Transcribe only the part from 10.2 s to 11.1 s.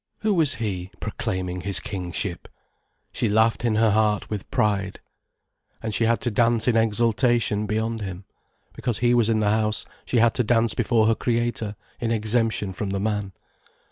to dance before